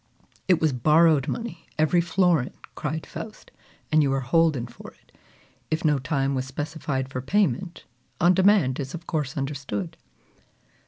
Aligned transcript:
"It 0.47 0.59
was 0.59 0.73
borrowed 0.73 1.27
money, 1.27 1.67
every 1.77 2.01
florin!" 2.01 2.53
cried 2.73 3.05
Faust, 3.05 3.51
"and 3.91 4.01
you 4.01 4.11
are 4.13 4.21
holden 4.21 4.65
for 4.65 4.89
it. 4.93 5.15
If 5.69 5.85
no 5.85 5.99
time 5.99 6.33
was 6.33 6.47
specified 6.47 7.07
for 7.07 7.21
payment, 7.21 7.85
on 8.19 8.33
demand 8.33 8.79
is 8.79 8.95
of 8.95 9.05
course 9.05 9.37
understood." 9.37 9.97